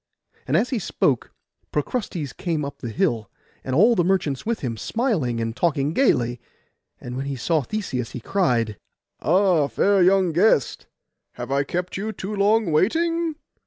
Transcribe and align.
And 0.47 0.57
as 0.57 0.71
he 0.71 0.79
spoke, 0.79 1.29
Procrustes 1.71 2.33
came 2.33 2.65
up 2.65 2.79
the 2.79 2.89
hill, 2.89 3.29
and 3.63 3.75
all 3.75 3.93
the 3.95 4.03
merchants 4.03 4.47
with 4.47 4.61
him, 4.61 4.75
smiling 4.75 5.39
and 5.39 5.55
talking 5.55 5.93
gaily. 5.93 6.41
And 6.99 7.15
when 7.15 7.27
he 7.27 7.35
saw 7.35 7.61
Theseus, 7.61 8.13
he 8.13 8.19
cried, 8.19 8.79
'Ah, 9.21 9.67
fair 9.67 10.01
young 10.01 10.31
guest, 10.31 10.87
have 11.35 11.51
I 11.51 11.63
kept 11.63 11.97
you 11.97 12.11
too 12.11 12.35
long 12.35 12.71
waiting? 12.71 13.35